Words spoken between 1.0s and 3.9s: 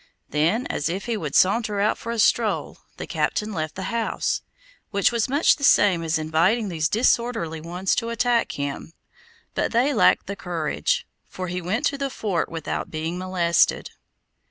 he would saunter out for a stroll, the captain left the